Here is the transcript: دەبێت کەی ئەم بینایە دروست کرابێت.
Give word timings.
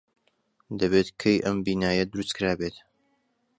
دەبێت 0.79 1.07
کەی 1.21 1.37
ئەم 1.45 1.57
بینایە 1.65 2.05
دروست 2.11 2.31
کرابێت. 2.37 2.75